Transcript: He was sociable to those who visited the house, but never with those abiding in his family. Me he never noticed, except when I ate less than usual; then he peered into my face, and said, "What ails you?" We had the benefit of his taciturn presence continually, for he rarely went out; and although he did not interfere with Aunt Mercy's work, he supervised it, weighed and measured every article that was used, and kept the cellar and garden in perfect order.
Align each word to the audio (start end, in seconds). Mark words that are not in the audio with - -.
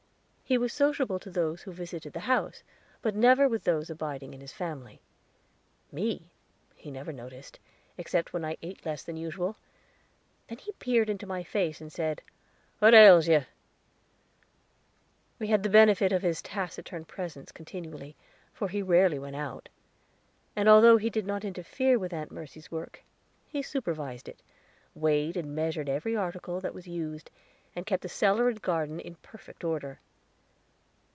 He 0.51 0.57
was 0.57 0.73
sociable 0.73 1.17
to 1.19 1.29
those 1.29 1.61
who 1.61 1.71
visited 1.71 2.11
the 2.11 2.19
house, 2.27 2.61
but 3.01 3.15
never 3.15 3.47
with 3.47 3.63
those 3.63 3.89
abiding 3.89 4.33
in 4.33 4.41
his 4.41 4.51
family. 4.51 4.99
Me 5.93 6.29
he 6.75 6.91
never 6.91 7.13
noticed, 7.13 7.57
except 7.97 8.33
when 8.33 8.43
I 8.43 8.57
ate 8.61 8.85
less 8.85 9.01
than 9.01 9.15
usual; 9.15 9.55
then 10.49 10.57
he 10.57 10.73
peered 10.73 11.09
into 11.09 11.25
my 11.25 11.41
face, 11.41 11.79
and 11.79 11.89
said, 11.89 12.21
"What 12.79 12.93
ails 12.93 13.29
you?" 13.29 13.45
We 15.39 15.47
had 15.47 15.63
the 15.63 15.69
benefit 15.69 16.11
of 16.11 16.21
his 16.21 16.41
taciturn 16.41 17.05
presence 17.05 17.53
continually, 17.53 18.17
for 18.51 18.67
he 18.67 18.81
rarely 18.81 19.19
went 19.19 19.37
out; 19.37 19.69
and 20.53 20.67
although 20.67 20.97
he 20.97 21.09
did 21.09 21.25
not 21.25 21.45
interfere 21.45 21.97
with 21.97 22.11
Aunt 22.11 22.29
Mercy's 22.29 22.69
work, 22.69 23.01
he 23.47 23.61
supervised 23.61 24.27
it, 24.27 24.41
weighed 24.95 25.37
and 25.37 25.55
measured 25.55 25.87
every 25.87 26.13
article 26.17 26.59
that 26.59 26.73
was 26.73 26.89
used, 26.89 27.31
and 27.73 27.85
kept 27.85 28.03
the 28.03 28.09
cellar 28.09 28.49
and 28.49 28.61
garden 28.61 28.99
in 28.99 29.15
perfect 29.15 29.63
order. 29.63 30.01